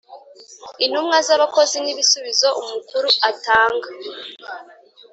Intumwa 0.85 1.17
z 1.27 1.29
abakozi 1.35 1.75
n 1.83 1.87
ibisubizo 1.93 2.47
umukuru 2.61 3.09
atanga 3.29 3.89